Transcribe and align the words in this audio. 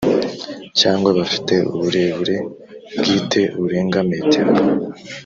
cyangwa 0.79 1.09
bifite 1.17 1.55
uburebure 1.75 2.35
bwite 2.99 3.41
burenga 3.57 3.99
metero 4.11 4.51